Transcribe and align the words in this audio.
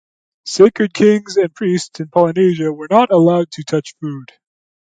Sacred 0.47 0.95
kings 0.95 1.37
and 1.37 1.53
priests 1.53 1.99
in 1.99 2.07
Polynesia 2.09 2.73
were 2.73 2.87
not 2.89 3.11
allowed 3.11 3.51
to 3.51 3.63
touch 3.63 3.93
food. 4.01 4.31